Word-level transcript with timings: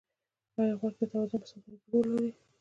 ایا 0.59 0.73
غوږ 0.79 0.93
د 0.99 1.01
توازن 1.11 1.39
په 1.41 1.47
ساتلو 1.51 1.77
کې 1.81 1.87
رول 1.91 2.07
لري؟ 2.13 2.31